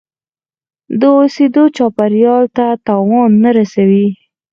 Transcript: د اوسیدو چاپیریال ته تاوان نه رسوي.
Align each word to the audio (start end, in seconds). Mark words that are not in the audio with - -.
د 0.99 1.01
اوسیدو 1.19 1.63
چاپیریال 1.77 2.43
ته 2.57 2.65
تاوان 2.87 3.29
نه 3.43 3.51
رسوي. 3.57 4.07